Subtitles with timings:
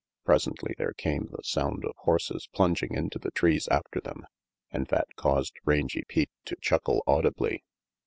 [0.25, 4.25] Presently there came the sound of horses plunging into the trees after them,
[4.71, 7.63] and that caused Rangy Pete to chuckle audibly.